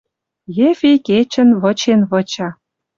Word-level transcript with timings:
Ефи 0.67 0.91
кечӹнь 1.07 1.53
вычен-выча. 1.61 2.47